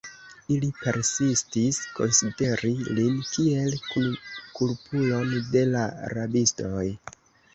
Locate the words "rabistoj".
6.17-6.87